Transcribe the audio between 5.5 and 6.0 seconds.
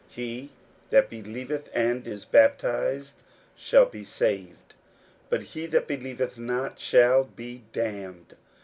that